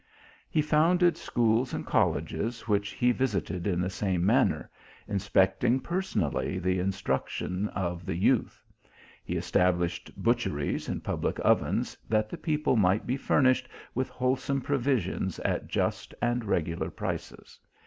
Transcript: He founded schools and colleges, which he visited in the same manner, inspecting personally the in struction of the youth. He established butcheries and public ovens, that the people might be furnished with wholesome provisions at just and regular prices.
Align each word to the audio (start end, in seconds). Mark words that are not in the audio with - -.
He 0.49 0.63
founded 0.63 1.15
schools 1.15 1.75
and 1.75 1.85
colleges, 1.85 2.67
which 2.67 2.89
he 2.93 3.11
visited 3.11 3.67
in 3.67 3.79
the 3.79 3.89
same 3.91 4.25
manner, 4.25 4.67
inspecting 5.07 5.79
personally 5.79 6.57
the 6.57 6.79
in 6.79 6.91
struction 6.91 7.67
of 7.75 8.03
the 8.07 8.15
youth. 8.15 8.63
He 9.23 9.35
established 9.37 10.11
butcheries 10.17 10.89
and 10.89 11.03
public 11.03 11.39
ovens, 11.41 11.95
that 12.09 12.29
the 12.29 12.37
people 12.37 12.75
might 12.75 13.05
be 13.05 13.15
furnished 13.15 13.69
with 13.93 14.09
wholesome 14.09 14.61
provisions 14.61 15.37
at 15.41 15.67
just 15.67 16.15
and 16.19 16.45
regular 16.45 16.89
prices. 16.89 17.59